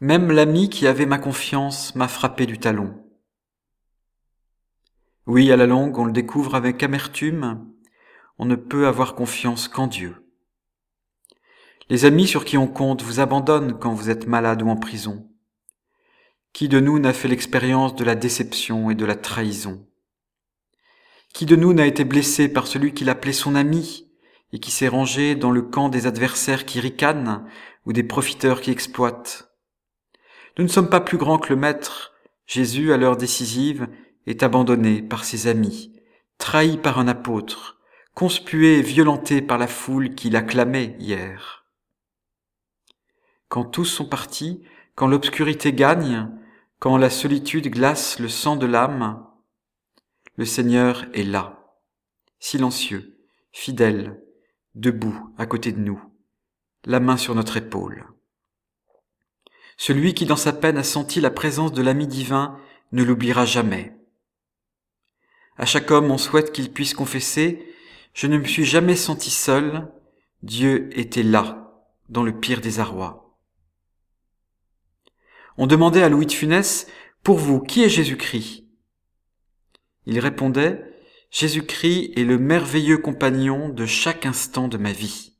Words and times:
Même 0.00 0.30
l'ami 0.30 0.68
qui 0.68 0.86
avait 0.86 1.06
ma 1.06 1.16
confiance 1.16 1.94
m'a 1.94 2.06
frappé 2.06 2.44
du 2.44 2.58
talon. 2.58 3.02
Oui, 5.26 5.50
à 5.50 5.56
la 5.56 5.66
longue, 5.66 5.96
on 5.98 6.04
le 6.04 6.12
découvre 6.12 6.54
avec 6.54 6.82
amertume, 6.82 7.66
on 8.36 8.44
ne 8.44 8.56
peut 8.56 8.86
avoir 8.86 9.14
confiance 9.14 9.68
qu'en 9.68 9.86
Dieu. 9.86 10.30
Les 11.88 12.04
amis 12.04 12.26
sur 12.26 12.44
qui 12.44 12.58
on 12.58 12.66
compte 12.66 13.02
vous 13.02 13.20
abandonnent 13.20 13.78
quand 13.78 13.94
vous 13.94 14.10
êtes 14.10 14.26
malade 14.26 14.60
ou 14.60 14.68
en 14.68 14.76
prison. 14.76 15.30
Qui 16.52 16.68
de 16.68 16.78
nous 16.78 16.98
n'a 16.98 17.14
fait 17.14 17.28
l'expérience 17.28 17.94
de 17.94 18.04
la 18.04 18.14
déception 18.14 18.90
et 18.90 18.94
de 18.94 19.06
la 19.06 19.16
trahison? 19.16 19.88
Qui 21.32 21.46
de 21.46 21.56
nous 21.56 21.72
n'a 21.72 21.86
été 21.86 22.04
blessé 22.04 22.50
par 22.50 22.66
celui 22.66 22.92
qu'il 22.92 23.08
appelait 23.08 23.32
son 23.32 23.54
ami 23.54 24.12
et 24.52 24.60
qui 24.60 24.70
s'est 24.70 24.88
rangé 24.88 25.36
dans 25.36 25.50
le 25.50 25.62
camp 25.62 25.88
des 25.88 26.06
adversaires 26.06 26.66
qui 26.66 26.80
ricanent 26.80 27.48
ou 27.86 27.94
des 27.94 28.04
profiteurs 28.04 28.60
qui 28.60 28.70
exploitent? 28.70 29.55
Nous 30.58 30.64
ne 30.64 30.70
sommes 30.70 30.88
pas 30.88 31.00
plus 31.00 31.18
grands 31.18 31.38
que 31.38 31.50
le 31.52 31.60
Maître. 31.60 32.14
Jésus, 32.46 32.92
à 32.92 32.96
l'heure 32.96 33.18
décisive, 33.18 33.88
est 34.26 34.42
abandonné 34.42 35.02
par 35.02 35.24
ses 35.24 35.48
amis, 35.48 35.92
trahi 36.38 36.78
par 36.78 36.98
un 36.98 37.08
apôtre, 37.08 37.78
conspué 38.14 38.78
et 38.78 38.82
violenté 38.82 39.42
par 39.42 39.58
la 39.58 39.66
foule 39.66 40.14
qui 40.14 40.30
l'acclamait 40.30 40.96
hier. 40.98 41.66
Quand 43.48 43.64
tous 43.64 43.84
sont 43.84 44.08
partis, 44.08 44.64
quand 44.94 45.06
l'obscurité 45.06 45.72
gagne, 45.74 46.30
quand 46.78 46.96
la 46.96 47.10
solitude 47.10 47.68
glace 47.68 48.18
le 48.18 48.28
sang 48.28 48.56
de 48.56 48.66
l'âme, 48.66 49.26
le 50.36 50.46
Seigneur 50.46 51.04
est 51.12 51.22
là, 51.22 51.76
silencieux, 52.38 53.18
fidèle, 53.52 54.22
debout 54.74 55.34
à 55.36 55.46
côté 55.46 55.72
de 55.72 55.80
nous, 55.80 56.00
la 56.84 57.00
main 57.00 57.18
sur 57.18 57.34
notre 57.34 57.58
épaule. 57.58 58.06
Celui 59.76 60.14
qui 60.14 60.24
dans 60.24 60.36
sa 60.36 60.52
peine 60.52 60.78
a 60.78 60.82
senti 60.82 61.20
la 61.20 61.30
présence 61.30 61.72
de 61.72 61.82
l'ami 61.82 62.06
divin 62.06 62.58
ne 62.92 63.02
l'oubliera 63.02 63.44
jamais. 63.44 63.96
À 65.58 65.66
chaque 65.66 65.90
homme, 65.90 66.10
on 66.10 66.18
souhaite 66.18 66.52
qu'il 66.52 66.72
puisse 66.72 66.94
confesser 66.94 67.66
Je 68.14 68.26
ne 68.26 68.38
me 68.38 68.44
suis 68.44 68.64
jamais 68.64 68.96
senti 68.96 69.30
seul, 69.30 69.90
Dieu 70.42 70.88
était 70.98 71.22
là, 71.22 71.84
dans 72.08 72.22
le 72.22 72.38
pire 72.38 72.60
des 72.60 72.80
arrois. 72.80 73.38
On 75.58 75.66
demandait 75.66 76.02
à 76.02 76.08
Louis 76.08 76.26
de 76.26 76.32
Funès 76.32 76.86
Pour 77.22 77.38
vous, 77.38 77.60
qui 77.60 77.82
est 77.82 77.88
Jésus-Christ? 77.88 78.64
Il 80.06 80.18
répondait 80.18 80.82
Jésus-Christ 81.30 82.12
est 82.16 82.24
le 82.24 82.38
merveilleux 82.38 82.98
compagnon 82.98 83.68
de 83.68 83.84
chaque 83.84 84.26
instant 84.26 84.68
de 84.68 84.78
ma 84.78 84.92
vie. 84.92 85.34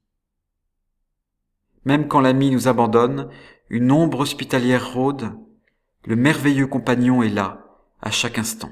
Même 1.84 2.09
quand 2.09 2.21
l'ami 2.21 2.50
nous 2.50 2.67
abandonne, 2.67 3.31
une 3.69 3.91
ombre 3.91 4.20
hospitalière 4.20 4.92
rôde, 4.92 5.33
le 6.05 6.17
merveilleux 6.17 6.69
compagnon 6.69 7.22
est 7.22 7.28
là, 7.28 7.67
à 8.00 8.11
chaque 8.11 8.39
instant. 8.39 8.70